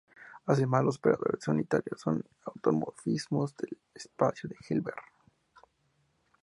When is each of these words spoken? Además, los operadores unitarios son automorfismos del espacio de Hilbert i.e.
Además, 0.47 0.83
los 0.83 0.97
operadores 0.97 1.47
unitarios 1.47 2.01
son 2.01 2.25
automorfismos 2.45 3.55
del 3.55 3.77
espacio 3.93 4.49
de 4.49 4.55
Hilbert 4.67 4.97
i.e. 4.97 5.61